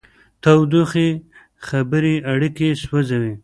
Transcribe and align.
تودې 0.43 1.07
خبرې 1.67 2.15
اړیکې 2.31 2.69
سوځوي. 2.83 3.33